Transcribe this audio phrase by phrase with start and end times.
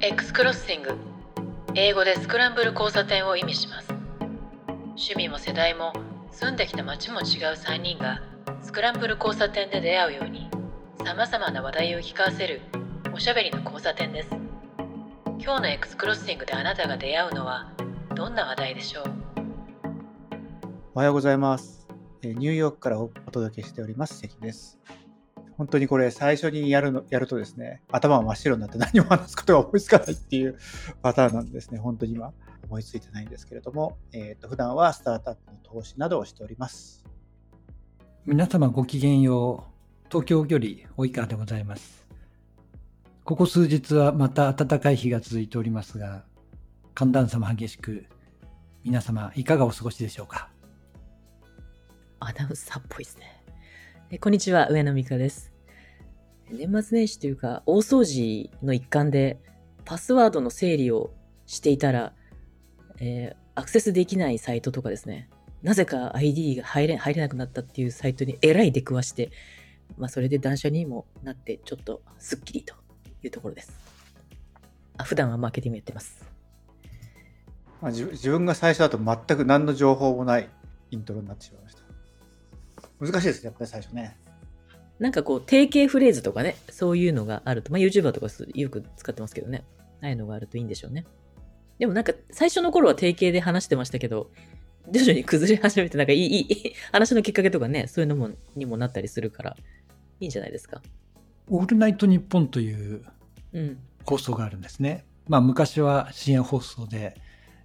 [0.00, 0.96] X クロッシング
[1.74, 3.88] 英語でスクランブル交差点を意味します
[4.90, 5.92] 趣味も世代も
[6.30, 7.24] 住んできた街も違う
[7.54, 8.22] 3人が
[8.62, 10.48] スクランブル交差点で出会うように
[11.04, 12.60] さまざまな話題を聞かせる
[13.12, 14.30] おしゃべりの交差点です
[15.40, 17.72] 今日の X クロッシングであなたが出会うのは
[18.14, 19.04] どんな話題でしょう？
[20.94, 21.86] おはようございます。
[22.22, 24.78] えーニューヨークからおお届けしております、関です。
[25.58, 30.56] 本当にこれ最初にやるの、やるとですね、頭が真っ白になって何も話すことが思いつかないっていう
[31.02, 31.78] パターンなんですね。
[31.80, 37.04] 本当に今思いついてないんですけれども、えっ、と、普段はスタートアップの投資などをしております。
[38.24, 40.06] 皆様ごきげんよう。
[40.08, 42.06] 東京より及川でございます。
[43.24, 46.24] ここ数日はまた暖かい日が続いておりますが、
[46.94, 48.06] 寒暖差も激しく、
[48.84, 50.50] 皆様いかがお過ごしでしょうか？
[52.20, 53.37] アナウンサーっぽいですね。
[54.10, 55.52] えこんにちは、上野美香です。
[56.50, 59.38] 年末年始というか、大掃除の一環で、
[59.84, 61.10] パスワードの整理を
[61.44, 62.14] していたら、
[63.00, 65.28] えーアクセスできないサイトとかですね、
[65.62, 69.30] なぜか ID が入れ入れなくなったっていうサイトにえらい出くわして、
[69.98, 72.74] まあ、それで断捨離にもなって、ちょっとスッキリと
[73.22, 73.72] いうところです。
[74.96, 76.24] あ普段はマーケティングやってます。
[77.82, 80.48] まあ、自分が最初だと全く何の情報もない
[80.92, 81.67] イントロになってしまいました。
[83.00, 84.16] 難しいですね、やっぱり最初ね。
[84.98, 89.64] なんかこう、定型フレーズとかね、そういうのがあると、まあ、YouTuber とかすよく使ってますけどね。
[90.00, 91.04] ああいうのがあるといいんでしょうね。
[91.78, 94.30] でもなんか、最初の頃は定型で話してましたけど、
[94.90, 99.56] 徐々に崩れ始めて、なんかいい、いい、話のきっかけとかね、そういうのも、にもなったりするから、
[100.20, 100.82] いいんじゃないですか。
[101.48, 103.04] オールナイトニッポンという
[103.52, 103.78] うん。
[104.04, 105.04] 放送があるんですね。
[105.26, 107.14] まあ昔は深夜放送で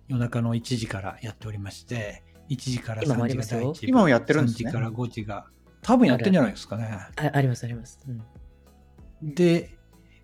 [0.08, 2.24] 夜中の1時からやっておりまして、
[2.54, 5.46] 1時から3今もあり時が第一部今もやってるんですね3時から5時が。
[5.82, 6.98] 多分やってんじゃないですかね。
[7.18, 8.00] ああります、あります。
[8.08, 9.34] うん。
[9.36, 9.78] で、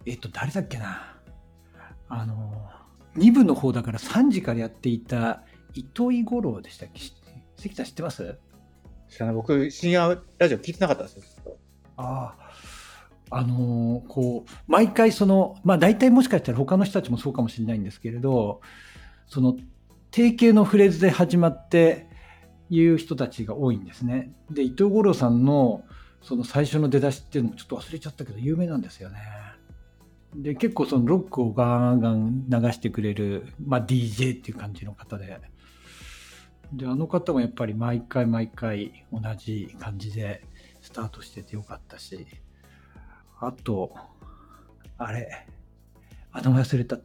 [0.05, 1.17] えっと、誰だっけな。
[2.07, 2.69] あの、
[3.17, 7.01] 2部の方だから3時からやっていた糸井五郎でしたっけ？
[7.01, 7.13] 知
[7.57, 8.37] 関さん知ってます？
[9.09, 9.35] 知らない。
[9.35, 11.57] 僕、深夜ラジオ聞いてなかったんですよ。
[11.97, 12.49] ああ。
[13.31, 18.61] あのこう、毎回その、まあ大体もしかしたら他の人たちもそうかもしれないんですけれど、
[19.27, 19.55] その、
[20.09, 22.08] 定型のフレーズで始まって
[22.69, 24.33] 言う人たちが多いんですね。
[24.51, 25.83] で、伊藤五郎さんの
[26.21, 29.19] その最初の出だしっていうのもちょっと忘れちゃったけど有名なんですよね。
[30.35, 35.39] で、結構そのロックをガンガン流してくれる、まあ DJ っていう感じの方で。
[36.73, 40.43] で、あの方もやっぱり毎回毎回同じ感じで
[40.81, 42.27] スタートしててよかったし、
[43.39, 43.95] あと、
[44.97, 45.47] あれ、
[46.31, 46.99] あの忘れた。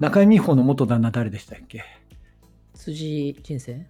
[0.00, 1.84] 中井美穂の元旦那誰でしたっけ？
[2.74, 3.86] 辻人生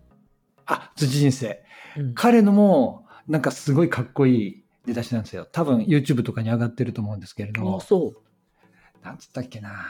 [0.70, 1.62] あ、辻人生。
[1.96, 2.14] うん。
[2.14, 5.46] 彼のも、なんかすごいかっこいい出だしなんですよ。
[5.50, 9.04] 多分 YouTube とかに上がってると思うんですけれどあ、、そう。
[9.04, 9.86] なんつったっけな。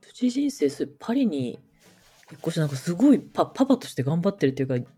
[0.00, 1.58] 辻人生、それパリに
[2.30, 4.90] 引っ越しなんかすごいパパパとして頑張ってるっていうか、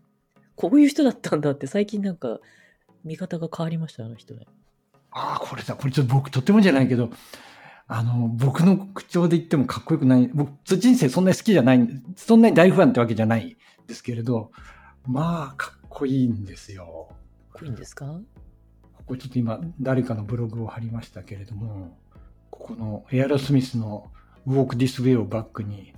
[0.55, 2.39] こういう人だったんだって最近なんか
[3.03, 4.45] 見方が変わりました、あの人ね。
[5.11, 5.75] ああ、これだ。
[5.75, 7.09] これちょっと僕とってもじゃないけど、
[7.87, 10.27] あの、僕の口調で言ってもかっこよくない。
[10.33, 13.57] 僕、辻人生そんなに好きじゃない、そんなに大ファンってわけじゃない
[13.87, 14.51] ですけれど、
[15.05, 17.09] まあ、かっこいいんですよ。
[17.53, 18.05] これいいんですか？
[18.93, 21.95] ここちょっと今、誰かのブログを貼りましたけれども、
[22.49, 24.11] ここのエアロスミスの
[24.47, 25.93] Walk This Way をバックに、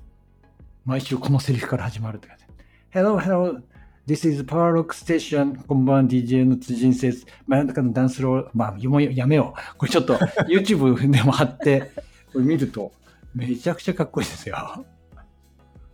[0.84, 2.46] 毎週このセリフから始まるって感じ。
[2.92, 3.62] Hello, hello,
[4.08, 5.62] this is Power Rock Station.
[5.68, 7.26] こんばんは、DJ の辻人生です。
[7.46, 9.78] 真ん中のダンスロー、まあ、もうやめよう。
[9.78, 10.16] これちょっと
[10.48, 11.92] YouTube でも貼って、
[12.32, 12.94] これ見ると、
[13.36, 14.86] めちゃくちゃかっこいいですよ。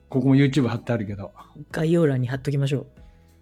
[0.09, 1.31] ここも YouTube 貼ってあるけど。
[1.71, 2.85] 概要欄に貼っときましょ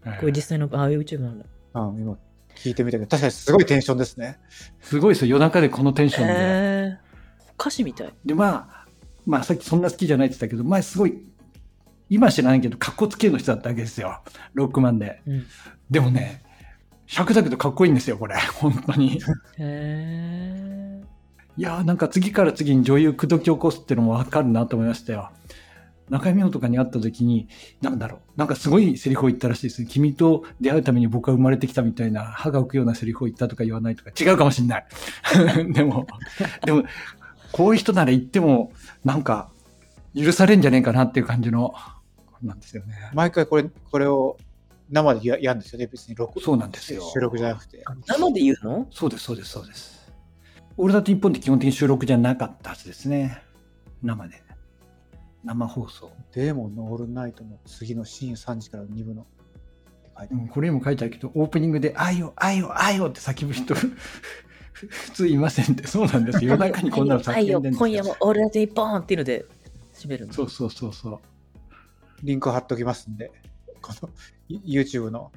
[0.06, 0.10] う。
[0.22, 1.46] これ実際の、ああ、YouTube なんだ。
[1.74, 2.18] あ今、
[2.56, 4.40] 聞いてみたけど、確かにすごいテンションですね。
[4.80, 5.32] すごいですよ。
[5.32, 6.34] 夜中でこのテンションで。
[6.34, 6.98] へー
[7.60, 8.14] 歌詞みたい。
[8.26, 8.88] で、まあ、
[9.26, 11.31] まあさっきそんな好きじゃないって言ったけど、前すごい、
[12.12, 14.22] 今は知らないけど、かっこつけの人だったわけですよ。
[14.54, 15.22] ロックマンで。
[15.26, 15.46] うん。
[15.90, 16.44] でもね、
[17.08, 18.36] 尺だけどかっこいいんですよ、これ。
[18.60, 19.22] 本当に。
[19.58, 21.04] へ
[21.58, 25.30] いやーなんか次から次に女優口説き起こすっていうのもわかるなと思いましたよ。
[26.10, 27.48] 中井美穂とかに会った時に、
[27.80, 29.86] なんだろう、なんかすごいセリフを言ったらしいです。
[29.86, 34.86] 君と出会うために僕は生まれてきたみたいな、歯が浮くようなセリフを言ったとか言わないとか、違うかもしんない。
[35.72, 36.08] でも、
[36.66, 36.84] でも、
[37.54, 38.74] こういう人なら言っても、
[39.06, 39.50] なんか、
[40.14, 41.74] 許されんじゃねえかなっていう感じの、
[42.44, 42.96] なんですよね。
[43.14, 44.38] 毎回これ、これを
[44.90, 45.88] 生でややるんですよね。
[45.88, 47.84] 別に録そうなんですよ収録じゃなくて。
[47.86, 48.88] ー生で言うの？
[48.92, 50.12] そうです、そうです、そうです。
[50.78, 53.42] オールナイトニッポンって基本的に収録じゃなかったはずですね。
[54.02, 54.42] 生で。
[55.44, 56.12] 生放送。
[56.34, 59.26] デーモンのオールナイトの次の深夜3時からの2部の。
[60.30, 66.52] うん、これにも書いてあるけど、オープニングで、愛を、愛を、愛をって叫ぶ人、普通いませんって、そうなんですよ。
[66.52, 69.46] 夜中にこんなのはいよ、叫んでんです今夜もオールナイトニッポンっていうので、
[69.96, 70.34] 締めるの。
[70.34, 71.20] そうそうそうそう。
[72.24, 73.32] リンク貼っときますんで、
[73.82, 74.10] この
[74.50, 75.32] YouTube の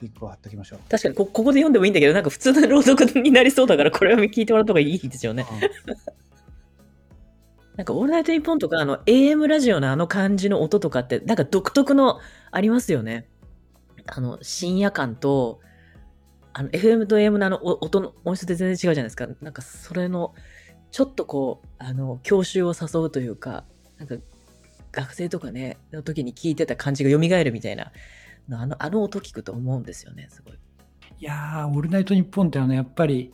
[0.00, 0.78] リンクを貼っときましょう。
[0.88, 5.46] 確かにこ、ここで読んでもいいんだけど、なんか普通の朗読になりそうだから、これは聞いてもらった方がいいですよね。
[7.76, 12.20] なんか、オールナイトニッポンとか、あの、AM ラジオのあの感じの音とかって、なんか独特の
[12.50, 13.28] ありますよね。
[14.06, 15.60] あの、深夜感と、
[16.52, 19.28] あの、FM と AM のあのお音の音質って全然違うじゃないですか。
[19.40, 20.34] なんか、それの、
[20.90, 23.64] ちょっとこう、あの、教習を誘うというか、
[23.98, 24.16] なんか、
[24.92, 27.92] 学生とかね、の時に聞いてた感じが蘇るみたいな、
[28.50, 30.54] あの、あの音聞くと思うんですよね、すごい。
[31.18, 33.32] いやー、オールナイトニッポンってあの、やっぱり、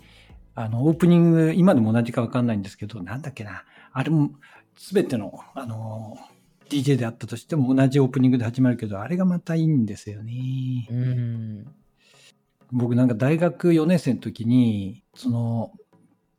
[0.55, 3.65] あの、オープニング、今でも同じかわかんないんですけど、なんだっけな。
[3.93, 4.31] あれも、
[4.77, 6.17] すべての、あの、
[6.69, 10.87] DJ であったとしても同じオープニングで始まるけど、あれがまたいいんですよね。
[10.91, 11.67] うん。
[12.73, 15.73] 僕なんか大学4年生の時に、その、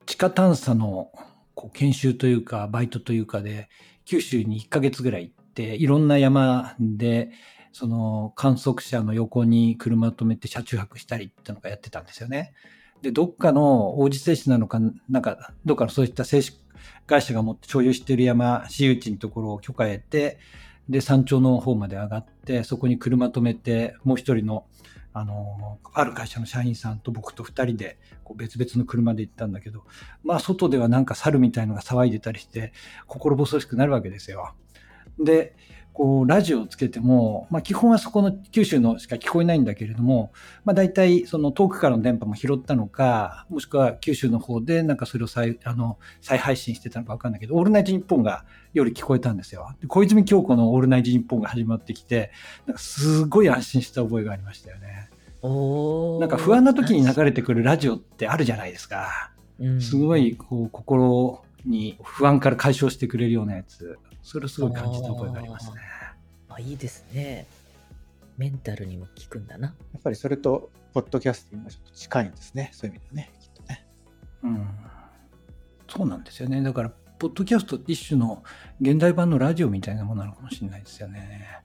[0.06, 1.12] 地下探査の
[1.54, 3.70] こう研修というか、バイトというかで、
[4.08, 7.30] 九州に1ヶ月ぐらい行って、いろんな山で、
[7.74, 12.54] その観測車の横に車止めて車中泊したりってのがやってたんですよね。
[13.02, 16.58] で、どっかの王子製紙なのか、なんか、どっかのそういった製紙
[17.06, 20.40] 会社が持って所有している山、私有地のところを許可得て、
[20.88, 24.66] で、山頂の方まで上がって、そこに車止めて、もう一人の、
[25.20, 29.84] あの、ある会社の社員さんと僕と2人で、こう別々の車で行ったんだけど、
[30.24, 32.74] まあ、外ではなんか猿みたいのが騒いでたりして、
[33.08, 34.54] 心細しくなるわけですよ。
[35.20, 35.56] で、
[35.98, 40.32] こう、ラジオをつけても、まあ、基本はそこの九州のしか聞こえないんだけれども、
[40.64, 48.46] まあ、大体、その遠くからの電波も拾ったのか、もしくは九州の方でなんかそれを再、あの、再配信してたのかわかんないけど、オールナイトニッポンが
[48.76, 49.74] 夜聞こえたんですよ。
[49.82, 52.30] で小泉京子のオールナイトニッポンが始まってきて、
[52.68, 55.10] なんかすごい安心した覚えがありましたよね。
[56.20, 59.32] なんか不安な時に流れてくるラジオってあるじゃないですか。
[59.60, 63.98] うんすごい、こう、心に不安から解消してくれるようなやつ。
[64.28, 65.78] それをすごい感じた覚えがありますね。
[66.50, 67.48] あいいですね。
[68.38, 69.70] メンタルにも効くんだな。
[69.94, 72.70] やっぱりそれと、ポッドキャスティングがちょっと近いんですね。
[72.74, 73.88] そういう意味ではね、きっとね。
[74.44, 74.68] うん。
[75.88, 76.62] そうなんですよね。
[76.62, 78.44] だから、ポッドキャスト一種の
[78.82, 81.62] 現代版のラジオみたいなものなのかもしれないですよね。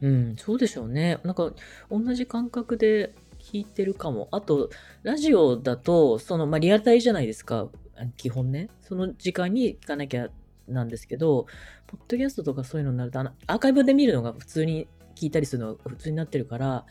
[0.00, 1.20] うん、そうでしょうね。
[1.22, 1.52] なんか、
[1.90, 4.28] 同じ感覚で聞いてるかも。
[4.30, 4.70] あと、
[5.02, 7.68] ラジオだと、その、まあ、リアルタイじゃないですか。
[8.16, 8.70] 基本ね。
[8.80, 10.30] その時間に聞かなきゃ
[10.70, 11.46] なんですけど、
[11.90, 16.84] ポッドキャストとかそういうのになると、あの、アーカイブで見るのが普通に聞いたりするのが普通になってるから、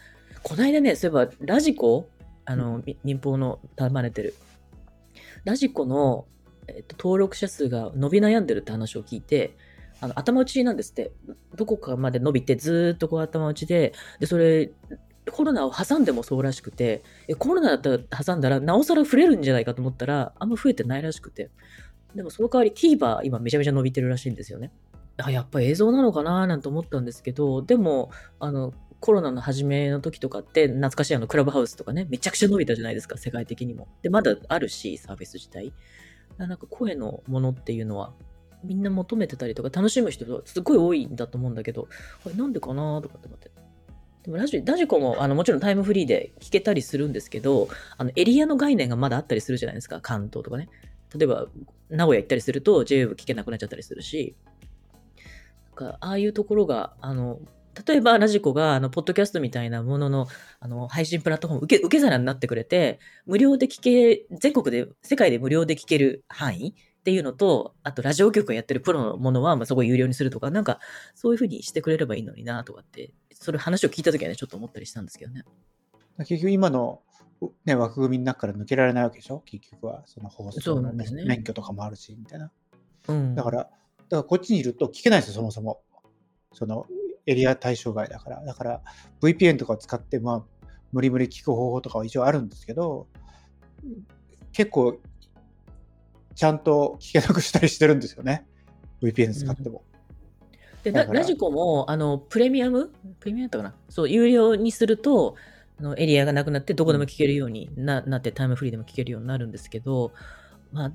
[0.44, 2.10] この間ね、そういえば、ラジコ
[2.44, 4.36] あの、み民放の束ねてる。
[5.46, 6.26] ラジコの、
[6.68, 9.56] えっと、登録者数が伸び悩んでるって話を聞いて、
[10.02, 11.12] あの、頭打ちなんですって。
[11.56, 14.72] どこかまで伸びて、ずーっとこう頭打ちで、で、それ、
[15.32, 21.50] コロナを挟んでもそうらしくて、えコロナだったら挟んだら、なおさら増えるんじゃないかと思ったら、あんま増えてないらしくて。
[22.16, 24.72] でもその代わり TVer 今めちゃめちゃ伸びてるらしいんですよね。
[25.26, 33.88] あ、やっぱ映像なのかななんて思ったんですけど、でも、あの、コロナの初めの時とかって、懐かしいあのクラブハウスとかね、めちゃくちゃ伸びたじゃないですか、世界的にも。
[34.02, 35.74] で、まだあるし、サービス自体。
[36.38, 38.14] なんか声のものっていうのは、
[38.64, 41.88] みんな求めてたりとか楽しむ人がすごい多いんだと思うんだけど、
[42.24, 43.52] これなんでかなとかって思って。
[44.24, 50.70] でもラジラジコもあのもちろんタイムフリーで聞けたりするんですけど、あのエリアの概念がまだあったりするじゃないですか、関東とかね。
[51.16, 51.48] 例えば、
[51.90, 54.36] 名古屋行ったりすると JWEB 聞けなくなっちゃったりするし、
[55.80, 57.40] かああいうところが、あの、
[57.88, 60.28] 例えばラジコが、あの、ポッドキャストみたいなものの、
[60.60, 70.80] あの、配信プラットフォーム、受け、受け皿になってくれて、無料で聞け、全国で、世界で無料で聞ける範囲っていうのと、あと、ラジオ局がやってるプロのものは、まあ、そこ有料にするとか、なんか、
[71.16, 75.44] そういうふうにしてくれればいいのにな、とかって、それ話を聞いたときはね、ちょっと思ったりしたんですけどね。
[76.18, 77.02] 結局今の、
[77.64, 79.40] ね、枠組みの中から抜けられないわけでしょ？
[79.46, 82.52] 結局は、その放そ送の、ね免許とかもあるし、みたいな。
[83.08, 83.36] うん。
[83.36, 83.70] だから、
[84.10, 85.82] だからこっちにいると聞けないんですよ、そもそも。
[86.54, 86.88] その
[87.26, 88.44] エリア対象外だから。
[88.44, 88.82] だから
[89.22, 93.08] VPN とかを使って、まあ、無理無理聞く方法とかは一応あるんですけど、
[94.52, 95.00] 結構、
[96.36, 98.48] ちゃんと聞けなくしたりしてるんですよね。
[99.02, 99.84] VPN 使っても。
[100.84, 102.92] で、だからララジコも、あの、プレミアム？
[103.20, 103.76] プレミアムだったかな？
[103.90, 105.36] そう、有料にすると、
[105.80, 110.14] あのエリアがなくなって、どこでも聞けるようにな,、なって、タイムフリーでも聞けるようになるんですけど、
[110.72, 110.92] まあ、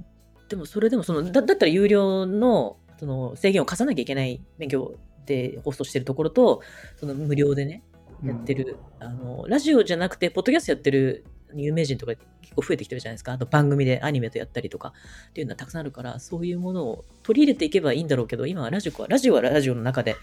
[0.49, 4.95] でもそれでもその、だだったら有料のその制限を課さなきゃいけない免許
[5.27, 6.63] で放送してるところと、
[6.97, 7.83] その無料でね、
[8.25, 13.33] やってる、あの、ラジオじゃなくて、ポッドキャストやってる有名人とか結構増えてきてるじゃないですか。
[13.33, 14.95] あと番組でアニメとやったりとか
[15.29, 20.17] っていうのはたくさんあるから、そういうものを取り入れていけばいいんだろうけど、今はラジコは、ラジオはラジオの中で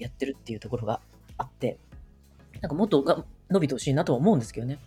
[0.00, 1.00] やってるっていうところが
[1.38, 1.78] あって、
[2.60, 4.80] なんかもっとが伸びてほしいなとは思うんですけどね。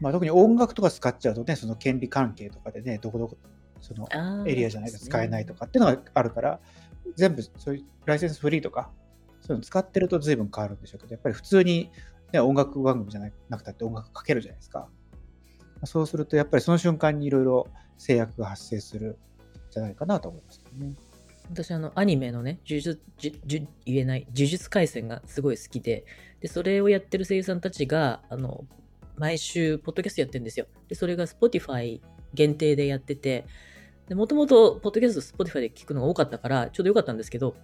[0.00, 3.36] まあ、特に音楽とか使っちゃうとね、その権利関係とかでね、どこどこ、
[3.80, 4.08] その
[4.46, 6.60] エリアじゃないと使えないとかっていうのがあるから、
[7.16, 8.90] 全部そういうライセンスフリーとか、
[9.40, 11.90] そういうの使ってると随分変わるんでしょうけど、やっぱり普通に、
[12.32, 14.88] ね、音楽番組じゃななくたって音楽かけるじゃないですか。
[15.84, 19.16] そうすると、やっぱりその瞬間にいろいろ制約が発生するん
[19.70, 20.94] じゃないかなと思いますね。
[21.50, 26.04] 私あのアニメのね呪術呪呪言えない呪術廻戦がすごい好きで
[26.40, 28.64] でそれをやってる声優さんたちがあの
[29.16, 32.00] 毎週ポッドキャストやってるんですよでそれが Spotify
[32.34, 33.44] 限定でやってて
[34.10, 37.54] でもともとポッドキャスト Spotify で聞くのが多かったからちょうどよかったんですけど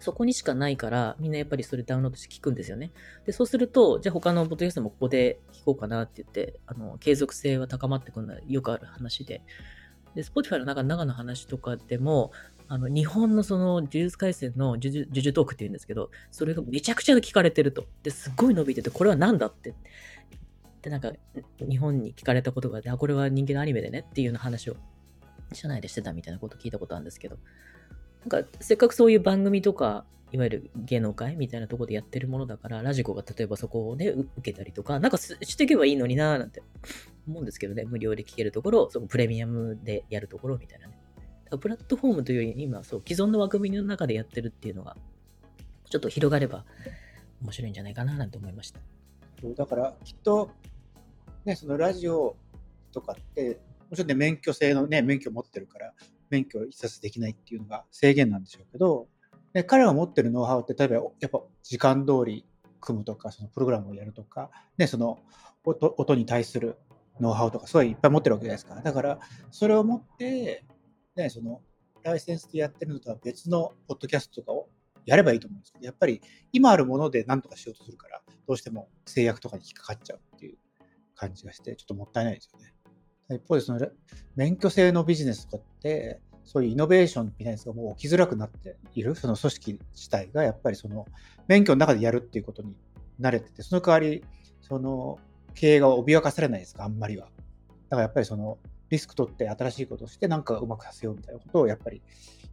[0.00, 2.92] そこにしかないからみんなやっぱりそれダウンロードして聞くんですよね
[3.24, 9.40] でそうするとじゃあ他のポッドキャストもここで聞こうかなって言ってあの継続性は高まってくるのはよくある話で
[10.14, 12.32] で Spotify の中の中の話とかでも
[12.68, 17.84] あの、日本のその、呪術廻戦の呪術呪術トークって言うんですけど、それがめちゃくちゃ聞かれてると。
[18.02, 19.74] で、すっごい伸びてて、これは何だって。
[20.80, 21.12] で、なんか、
[21.60, 24.76] 日本に聞かれたことがあって、あ、これは人気のアニメでねっていうような話を、
[25.54, 27.38] 社内でしてたみたいなこと聞いたことあるんですけど、
[28.28, 36.62] なんか、せっかくそういう番組とか、いわゆる芸能界みたいなとこでやってるものだから、ラジコが例えばそこをね、受けたりとか、なんかしていけばいいのになーなんて
[37.26, 40.98] 思うんですけどね、無料で聞けるところ、そのプレミアムでやるところみたいなね。
[41.58, 44.96] プラットフォームというより、今、そう、既存の枠組みの中でやってるっていうのが、
[45.90, 46.64] ちょっと広がれば
[47.42, 48.80] 面白いんじゃないかななんて思いました。
[49.44, 50.50] だからきっと、
[51.44, 52.36] ね、そのラジオ
[52.92, 53.60] とかって、
[53.92, 55.92] もちろんね、免許制のね、免許持ってるから、
[56.30, 59.06] 免許一冊できないっていうのが制限なんでしょうけど、
[59.52, 62.46] ね、彼が持ってるノウハウって、例えばやっぱ時間通り
[62.80, 65.18] 組むとか、そのプログラムをやるとか、ね、その
[65.62, 66.78] 音音に対する
[67.20, 68.80] ノウハウとか、すごいいっぱい持ってるわけじゃないですか。
[68.80, 69.20] だから、
[69.50, 70.64] それを持って、
[71.14, 71.60] ね、その
[72.02, 74.70] ライセンスでやってるのとは別のポッドキャストとかを
[75.04, 80.56] やればいいと思うんですけど、やっぱり今あるもので何とかしようとするから、どうしても制約とかに引っかかっちゃうっていう
[81.14, 82.72] 感じがして、ちょっともったいないですよね。
[83.30, 83.80] 一方で、その
[84.36, 91.06] 免許制のビジネスとかって、そういうイノベーションみたいなやつがもう起きづらくなっている、その組織自体がやっぱりその
[91.48, 92.74] 免許の中でやるっていうことに
[93.20, 94.24] 慣れてて、その代わり、
[94.60, 95.18] その
[95.54, 97.26] 経営が脅かされないですか、あんまりは。
[97.26, 97.30] だ
[97.90, 98.58] からやっぱりその
[98.90, 102.02] リスク取って新しいことをしてなんかうまくさせようみたいなことをやっぱり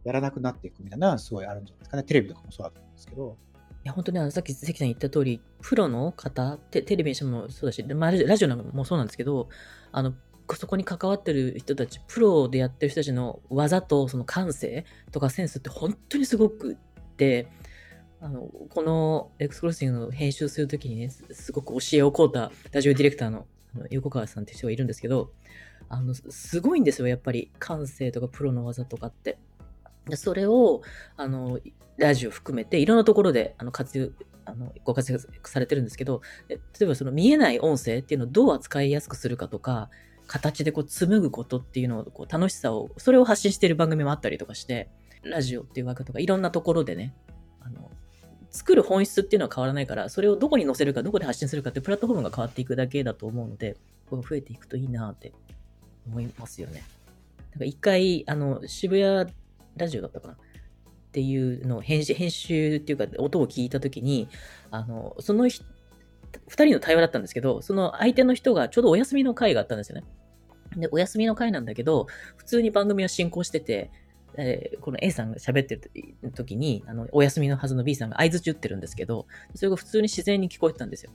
[0.04, 2.02] やらなくなっていくみたいなのはすごいあるんじゃないですかね。
[2.04, 3.36] テレビとかもそうだと思うんですけど。
[3.82, 9.48] いや、本当にあのさっき関さん言った通り、プロの方、テテレビにしてもそうだし、まあ、ラジオラジオなんかもそうなんですけど、
[9.92, 10.14] あの、
[10.56, 16.76] そこに関わってる人たち、プロでやってる人たちの技とその感性とかセンスって本当にすごくっ
[17.16, 17.48] て、
[18.20, 25.32] あの、このエクスクロッシングの編集するときにね、すごく教えを請うたラジオディレクターのあの横川さんっていう人がいるんですけど、
[25.88, 29.38] あの、すごいんですよ、やっぱり感性とかプロの技とかって。
[30.14, 30.82] それを、
[31.16, 31.60] あの、
[32.00, 34.08] ラジオ含めていろんなところであの活用
[34.46, 39.90] あのご活躍されてるんですけど、例えばその見えない音声っていうのをどう扱いやすくするかとか、
[40.32, 44.88] 形でこう紡ぐことっていうのをこう楽しさを、それを発信してる番組もあったりとかして、
[45.24, 47.16] ラジオっていう枠とかいろんなところでね、
[47.60, 47.90] あの、
[48.52, 53.76] 作る本質っていうのは変わらないから、それをどこに載せるか、どこで発信するかってプラットフォームが変わっていくだけだと思うので、
[54.08, 55.32] こう増えていくといいなって
[56.06, 56.84] 思いますよね。
[57.50, 59.32] なんか一回、あの、渋谷
[59.76, 60.34] ラジオだったかな？
[60.34, 60.36] っ
[61.10, 64.28] ていうのを編集、編集っていうか音を聞いたときに、
[64.70, 65.64] あの、その人、
[66.46, 70.04] 二人の対話だったんですけど、その相手の人がちょうどお休みの回があったんですよね。
[70.76, 73.90] で、お休みの回なんだけど、普通に番組は進行してて、
[74.36, 75.76] えーこの A さんが喋って
[76.22, 81.12] る時に、あの、お休みのはずの B さんが合図打ってるんですけど、それが普通に自然に聞こえてたんですよ。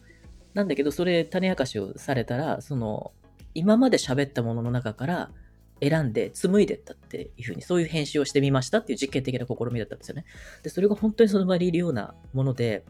[0.53, 3.11] なんだけど、それ種明かしをされたら、その、
[3.53, 5.31] 今まで喋ったものの中から
[5.81, 10.25] 選んで紡いでったっていうふうに、そういう編集をしてみましたっていう実験的な試みだったんですよね。
[10.63, 12.83] で、それが本当にその場にいるようなもので、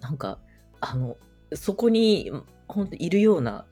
[0.00, 0.38] なんか、
[0.80, 1.16] あの、
[1.54, 2.30] そこに、
[2.66, 3.64] 本当いるような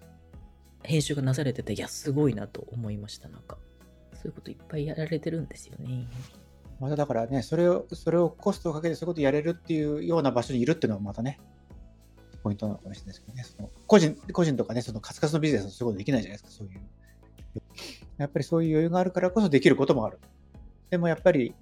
[0.86, 3.58] 編集がなされてて、いや、すごいなと思いました、なんか。
[4.14, 6.06] そういうこといっぱいやられてるんですよね。
[6.80, 11.38] まただからね、それを、それをコストをかけてそういうことやれるっていうような場所にいるっていうのはまたね、
[12.42, 13.44] ポイントなのかもしれないですけどね。
[13.44, 16.80] その個人、個人とかね、そのカツカツのビジネスはそういうことできないじゃないですか、そういう。
[18.18, 20.18] やっぱりそういう余裕があるからこそできることもある。
[20.90, 21.54] でもやっぱり、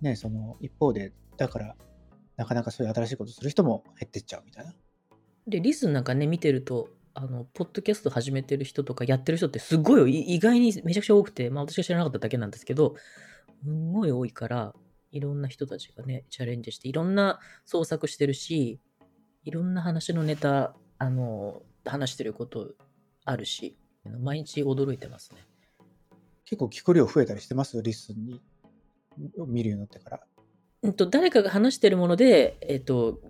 [0.00, 1.76] ね、その一方で、だから、
[2.36, 4.74] なかなかそういう新しいことする人も減ってっちゃうみたいな。
[5.46, 12.96] で、リスンなんかね、見てると、あの、ポッドキャスト始めてる人とかやってる人ってすごいい意外にめちゃくちゃ多くて、まあ私が知らなかっただけなんですけど、
[13.62, 14.74] すんごい多いから、
[15.12, 18.80] いろんな人たちがね、チャレンジして、いろんな創作してるし、
[19.44, 22.72] いろんな話のネタ、あの、話してること
[23.24, 23.78] あるし、
[24.20, 25.38] 毎日驚いてますね。
[26.44, 27.80] 結構聞く量増えたりしてます？
[27.80, 28.42] リスンに
[29.46, 30.20] 見るようになってから。
[30.82, 33.20] うんと、誰かが話してるもので、えっと、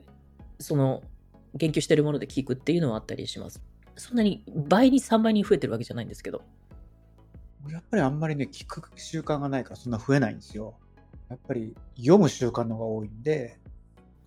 [0.59, 1.03] その、
[1.55, 3.63] 言及してるもので聞くっていうのはあったりします。
[3.97, 6.43] そんなに倍に3倍に増えてるわけじゃないんですけど。
[7.69, 10.75] やっぱりあんまりね、聞く習慣がないからそんな増えないんですよ。
[11.31, 13.59] やっぱり読む習慣の方が多いんで、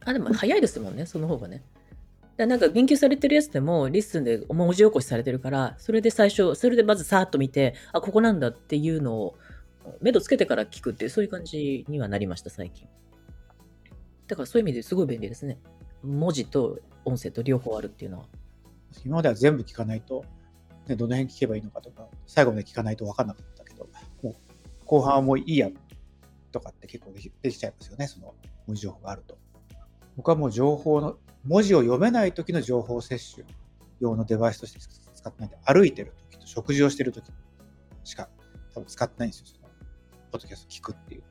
[0.07, 1.63] あ、でも早いですもんね、その方がね。
[2.37, 9.37] だなんか言及されてるやつでも、 LISTEN で文字起こしされてるから、それで最初、それでまずさーっと見て、あ、ここなんだっていうのを、
[10.01, 12.87] 目処つけてから聞くっていう、そういう感じにはなりました、最近。
[14.27, 15.57] だからそういう意味ですごい便利ですね。
[16.03, 18.25] 文字と音声と両方あるっていうのは。
[19.05, 20.25] 今までは全部聞かないと、
[20.87, 23.89] ね、どの辺聞けばいいのかとか、最後まで聞かないと分かんなかったけど、
[24.23, 24.35] もう
[24.85, 25.69] 後半はもういいや
[26.51, 28.33] とかって結構できちゃいますよね、その
[28.65, 29.37] 文字情報があると。
[30.15, 33.47] 僕はもう情報の、文字を読めない時の情報摂取
[33.99, 34.79] 用のデバイスとして
[35.13, 37.31] 使ってないんで、歩いてる時と食事をしてる時
[38.03, 38.29] しか
[38.73, 39.67] 多分使ってないんですよ、その
[40.31, 41.23] ポッドキャスト聞くっていう。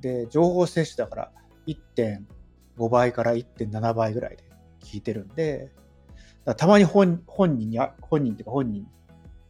[0.00, 1.32] で、情報摂取だから
[1.66, 4.44] 1.5倍から1.7倍ぐらいで
[4.80, 5.72] 聞いてるんで、
[6.56, 8.86] たまに本本人に、本人っていうか本人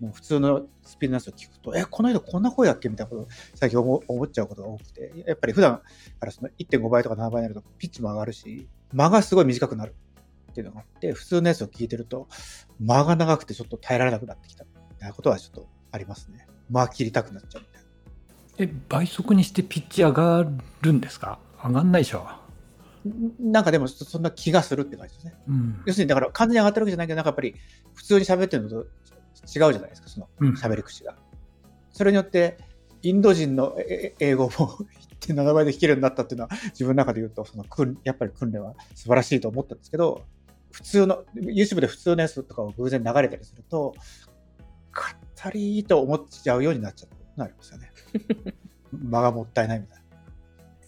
[0.00, 5.78] の普通のスピードのやつを聞くと、え、この人こんな声だっけみたいなこと最近思思っちゃうことが多くて、やっぱり普段
[6.20, 9.94] からその1.5倍とか7倍になるとピッチも上がるし、間がすごい短くなる
[10.50, 12.28] っていうのがあって、普通のやつを聞いてると、
[12.80, 16.46] 間が長くてちょっと耐えられなくなってきたみたいなことはちょっとありますね。
[16.70, 18.72] 間切りたくなっちゃうみたいな。
[18.72, 20.46] え、倍速にしてピッチ上が
[20.82, 21.38] るんですか？
[21.64, 22.28] 上がんないでしょ。
[23.40, 25.34] なんかでもそんな気がするって感じですね。
[25.48, 27.54] うん、要するにだから完全に上がってるわけじゃないけど、なんかやっぱり
[27.94, 28.86] 普通に喋ってるのと違う
[29.46, 31.12] じゃないですか、その喋り口が。
[31.12, 31.18] うん、
[31.92, 32.56] それによって、
[33.02, 33.76] インド人の
[34.18, 34.50] 英語も
[35.20, 37.64] 1.7倍で弾けるようになったっていうのは、自分の中で言うと、その
[38.04, 40.24] やっぱり訓練は素晴らしいと思ったんですけど、
[40.70, 43.94] 普通の、YouTube で普通のやつとかを偶然流れたりすると、
[44.90, 47.90] かったりいと思っちゃうようになっちゃうなりますよね。
[48.92, 50.03] 間がもったいないみたいな。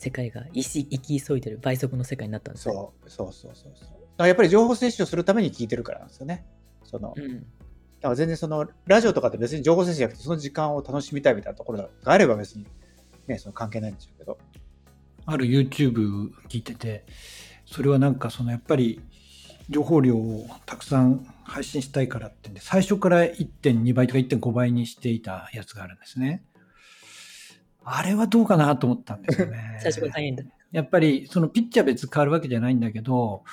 [0.06, 2.74] 世界が生き急いでる倍速の世界になったんですね。
[2.74, 4.26] そうそうそうそうそう。
[4.26, 6.46] やっぱり情報摂取をするために聞いてるからなんですよね。
[6.84, 7.44] その、うん、だ
[8.02, 12.66] から全然そのラジオとかって別に情報摂取じゃなくてその時間を楽しみたいみたいなところがあれば別に
[13.26, 14.38] ね、その関係ないんでしょうけど。
[15.26, 17.04] ある YouTube 聞いてて、
[17.64, 19.00] それはなんかそのやっぱり
[19.68, 26.44] 情報量をたくさん配信したいからってんで、最初から1.2倍とか1.5倍にしていたやつがあるんですね。
[27.88, 29.78] あれはどうかなと思ったんですよね。
[29.80, 30.42] 最初から大変だ。
[30.72, 33.44] やっぱり、そのピッチャー別変わるわけじゃないんだけど、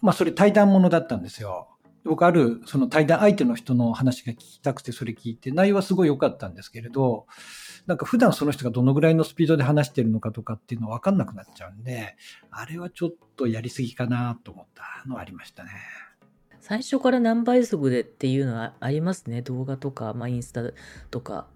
[0.00, 1.68] まあそれ対談ものだったんですよ。
[2.04, 7.26] 僕あるその対談相手の人の話が聞きたくてそれ聞いて、内容はすごい良かったんですけれど、
[7.86, 12.16] なんか普段その人がどのぐらいのスピードで話してるのかとかっていうの分かんなくなっちゃうんで、
[12.50, 15.70] あれはちょっとやりすぎかなと思ったのはありましたね。
[16.60, 19.42] 最初から何倍速でっていうのはありますね。
[19.42, 20.62] 動画とか、まあ、インスタ
[21.10, 21.46] とか。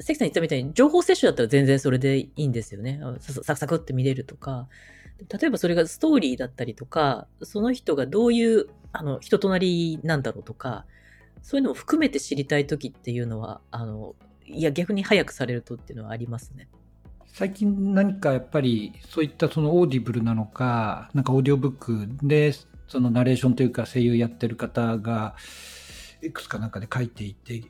[0.00, 3.00] 関さん言ったみたいに情報摂取だったら全然それでいいんですよね。
[3.20, 4.68] サクサクって見れるとか。
[5.40, 10.84] 例えばそれがストーリーだったりとか、その人がどういうあの人となりなんだろうとか、
[11.42, 16.68] そういうのを含めて知りたい時っていうのは、あの、いや逆に早くされるとっていうのはありますね。
[17.26, 22.52] 最近何かやっぱりそういったその Audible なのか、なんかオーディオブックで
[22.88, 25.36] そのナレーションというか声優やってる方が、
[26.22, 27.62] いくつかなんかで書いていて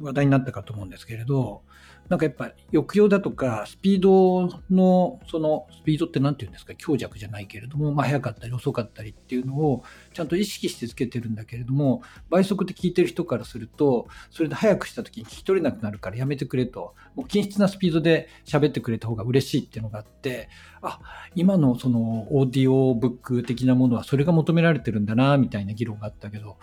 [0.00, 1.62] 話題になったかと思うんですけれど、
[2.08, 9.82] なんかやっぱ抑揚だとかスピードのそのスピードって何て言うんですか強弱じゃないけれども、まあ、速かったり遅かったりっていうのを
[10.14, 16.94] ちゃんと意識してつけてるんだけれども倍速で聞いてる人からするとそれで速くした時に聞き取れなくなるからやめてくれと。
[17.16, 20.50] もう均質なスピードで喋ってくれた方が嬉しいっていうのがあって
[20.82, 21.00] あ
[21.34, 26.58] 今のそのオーディオブック的なものはそれが求められてるんだなみたいな議論があったけど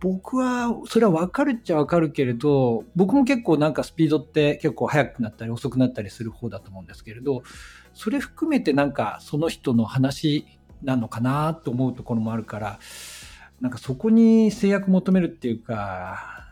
[0.00, 7.42] 僕は、それは分かるっちゃ分かるけれど、僕も結構なんかスピードって結構速くなったり遅くなったりする方だと思うんですけれど、
[7.92, 10.46] それ含めてなんかその人の話
[10.82, 12.78] なのかなと思うところもあるから、
[13.60, 16.46] なんかそこに制約求めるっていうか、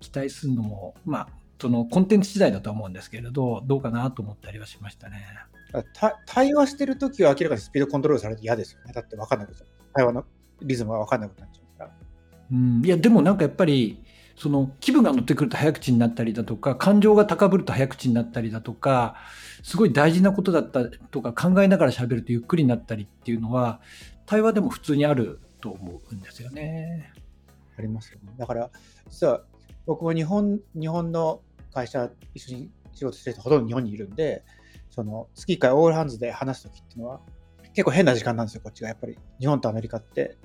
[0.00, 5.24] 期待するのも、まあ、そのコンテンツ次第だと思うんですけれど、どうかなと思ったりはしましたね。
[6.26, 8.92] 対話してるときは明らかにスピードコントロールされて嫌ですよね。
[8.92, 9.68] だって分かんなくなっちゃう。
[9.94, 10.24] 対話の
[10.62, 11.59] リズムが分かんなくなっちゃう。
[12.52, 14.02] うん、いやでもなんかやっぱり
[14.36, 19.16] その気分が乗ってくると早口になったりだとか感情が高ぶると早口になったりだとか
[19.62, 23.80] すごい大事なことだったとか考えながら喋るとゆっくりになったりっていうのは
[24.24, 27.12] 対話でも普通にあると思うんですよね。
[27.78, 28.32] ありますよね。
[28.38, 28.70] だから
[29.10, 29.42] 実は
[29.86, 31.42] 僕も日本日本の
[31.74, 34.42] 会社一緒に仕事してるほとんど日本にいるんで
[34.90, 37.20] その月1回オールハンズで話す時っていうのは
[37.74, 40.38] 結構変な時間なんですよこっちがやっぱり日本とアメリカって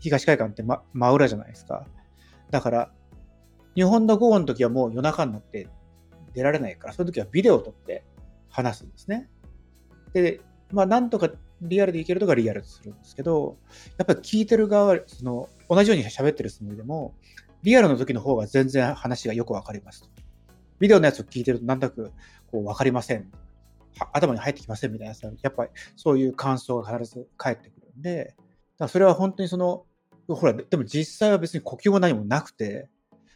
[0.00, 1.86] 東海岸って、ま、真裏じゃないですか。
[2.50, 2.92] だから、
[3.74, 5.68] 日本の豪雨の時はもう夜中になって
[6.34, 8.04] 出られないから、その時はビデオを撮って
[8.48, 9.28] 話すんですね。
[10.12, 10.40] で、
[10.72, 11.30] まあ、なんとか
[11.62, 13.58] リアルでいけるとかリアルするんですけど、
[13.98, 17.14] やっぱり聞いてる側は、その、同じように喋ってるつもりでも、
[17.62, 20.10] リアルの時の方が全然話がよくわかります。
[20.78, 22.10] ビデオのやつを聞いてるとなんとなく
[22.50, 23.30] こうわかりません。
[24.12, 28.44] 頭に入ってきませんみたいなさ、やっぱりそういう感想が必ず返ってくるんで、だか
[28.78, 29.84] らそれは本当にその、
[30.34, 32.88] ほら、でも実際は別に呼吸も何もなくて、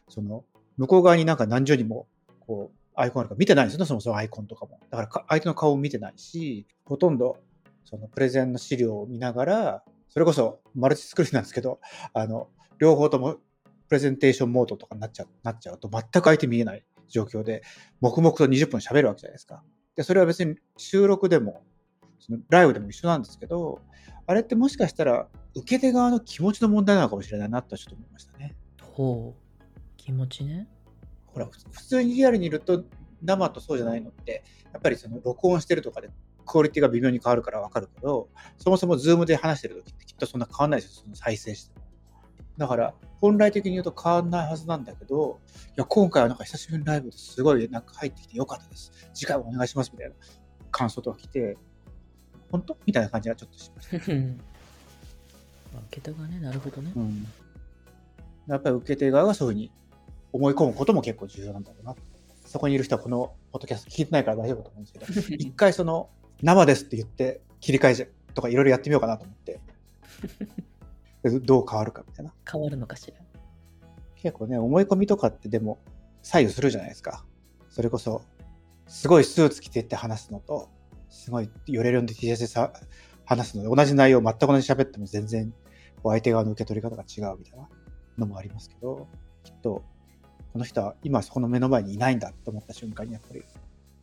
[0.08, 0.44] その、
[0.76, 2.06] 向こう側になんか何十人も、
[2.40, 4.78] こう、アイコンあるか見てないんですよね、そもそもアイコンとかも。
[4.90, 7.38] だから相手の顔を見てないし、ほとんど、
[7.84, 11.80] そのプレゼンの資料を見ながら、それこそマルチスクリーンなんですけど、
[12.12, 13.38] あの、両方とも
[13.88, 17.62] プレゼンテーションモードとかになっちゃうなっちゃうと、全く相手見えない状況で、
[18.00, 19.62] 黙々と20分喋るわけじゃないですか。
[19.96, 21.62] で、それは別に収録でも、
[22.18, 23.80] そのライブでも一緒なんですけど、
[24.26, 28.56] あれってもしかしたら、受け手側の気持ちの問題なのかもしれないなとちょっと思いましたね。
[28.80, 29.62] ほう。
[29.96, 30.68] 気持ちね。
[31.26, 32.84] ほら、普通にリアルにいると、
[33.22, 36.10] 生とそうじゃないのって、やっぱりその録音してるとかで、
[36.44, 41.84] クオリティが微妙に変わるからわかるけど、そもそも Zoom で話してる時ってきっとそんな変わんないですよ、その再生しても。
[42.56, 48.92] だから、本来的に言うと変わんないはずなんだけど、いや、今回はなんか久しぶりにライブですごいなんか入ってきてよかったです。
[49.14, 50.14] 次回もお願いしますみたいな
[50.70, 51.56] 感想とか来て、
[52.50, 52.76] 本当？
[52.86, 53.96] みたいな感じはちょっとしました。
[55.80, 56.92] 受け手がね、なるほどね。
[56.94, 57.26] うん。
[58.46, 59.70] やっぱり受け手側がそういうふうに
[60.32, 61.94] 思い込むことも結構重要なんだろうな。
[62.44, 66.10] そこにいる人はこのポッドキャスト聞いてないから大丈夫だと思うんですけど、 一回その
[66.42, 69.60] 生ですって言って切り替えじゃとかいろいろやってみようかなと思って、
[71.22, 72.32] で どう変わるかみたいな。
[72.50, 73.16] 変わるのかしら。
[74.16, 75.78] 結構ね、思い込みとかってでも
[76.22, 77.24] 左右するじゃないですか。
[77.70, 78.22] それこそ、
[78.86, 80.68] すごいスーツ着てって話すのと、
[81.10, 82.72] すごい寄れるんで T シャツでさ
[83.24, 85.52] 話すので、同じ内容全く同じ喋っても全然
[86.10, 87.68] 相手側の受け取り方が違うみたいな
[88.18, 89.08] のもありますけど、
[89.42, 89.82] きっと、
[90.52, 93.42] この人は今そこの目の前にいないんだと思った瞬間にやっぱり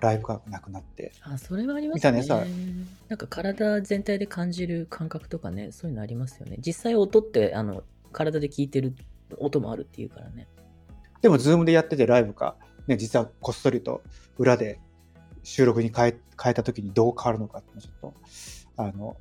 [0.01, 1.97] ライブ感がなくなって、あ、それはありますね。
[1.97, 2.43] みたいなさ
[3.07, 6.57] なんか体全体で感じる感覚とかね、そういうのありますよね。
[6.59, 8.95] 実際音って、あの、体で聞いてる
[9.37, 10.47] 音もあるっていうからね。
[11.21, 12.55] でも Zoom でやっててライブか、
[12.87, 14.01] ね、実はこっそりと
[14.37, 14.79] 裏で
[15.43, 18.13] 収録に変え変えた時にどう変わるのかっていうのをちょっ
[18.75, 19.17] と、あの、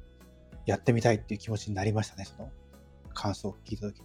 [0.66, 2.50] やってみたいっていう気持ちになりましたね、その
[3.14, 4.04] 感想を聞いた時に。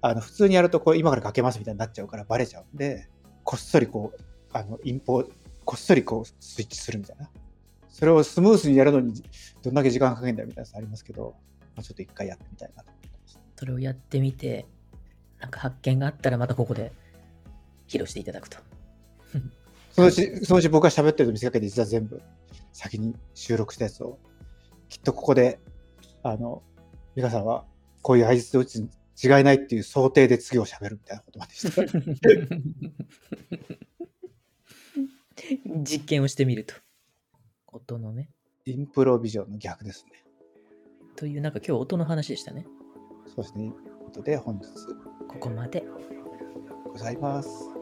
[0.00, 3.08] あの、普通にやるとこう今からかけますみたいになっちゃうからバレちゃうんで、
[3.44, 4.20] こっそりこう、
[4.52, 5.24] あの、インポ、
[5.64, 7.30] こっそりこうスイッチするみたいな。
[7.88, 9.22] それをスムースにやるのに
[9.62, 11.34] どんだけ時間かけるんだよみたいなのありますけど、
[11.74, 13.40] まあ、ちょっと一回やってみたいなと思ってます。
[13.56, 14.66] それをやってみて、
[15.40, 16.92] なんか発見があったらまたここで
[17.88, 18.58] 披露していただくと。
[19.92, 22.20] そのうち、そのうち僕が喋ってると見せかけて実は全部
[22.72, 24.18] 先に収録したやつを、
[24.90, 25.58] きっとここで、
[26.22, 26.62] あの、
[27.14, 27.64] 美香さんは
[28.06, 28.88] こういう相槌を打つに
[29.20, 31.86] 違いないっていう想定で次を喋るみたいなことまでして。
[35.82, 36.76] 実験をしてみると。
[37.66, 38.30] 音のね。
[38.64, 40.12] インプロビジョンの逆ですね。
[41.16, 42.64] という、なんか今日音の話でしたね。
[43.26, 43.72] そうですね。
[43.72, 44.68] ということで本日
[45.26, 45.82] ここまで。
[46.92, 47.75] ございます。